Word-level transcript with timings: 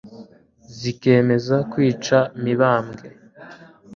zikemeza 0.77 1.55
kwica 1.71 2.17
mibambwe 2.43 3.05